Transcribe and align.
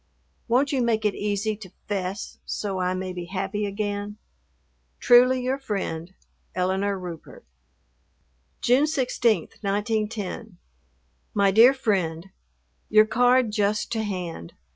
Won't 0.47 0.71
you 0.71 0.81
make 0.81 1.05
it 1.05 1.13
easy 1.13 1.55
to 1.57 1.69
"'fess" 1.87 2.39
so 2.43 2.79
I 2.79 2.95
may 2.95 3.13
be 3.13 3.25
happy 3.25 3.67
again? 3.67 4.17
Truly 4.99 5.43
your 5.43 5.59
friend, 5.59 6.11
ELINORE 6.55 6.97
RUPERT. 6.97 7.45
June 8.61 8.87
16, 8.87 9.49
1910. 9.61 10.57
MY 11.35 11.51
DEAR 11.51 11.75
FRIEND, 11.75 12.31
Your 12.89 13.05
card 13.05 13.51
just 13.51 13.91
to 13.91 14.01
hand. 14.01 14.53